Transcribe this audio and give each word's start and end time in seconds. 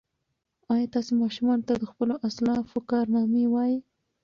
ایا 0.73 0.91
تاسي 0.93 1.13
ماشومانو 1.21 1.67
ته 1.67 1.73
د 1.81 1.83
خپلو 1.91 2.15
اسلافو 2.27 2.77
کارنامې 2.91 3.43
وایئ؟ 3.49 3.75